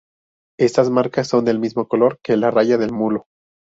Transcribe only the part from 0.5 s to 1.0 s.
Estas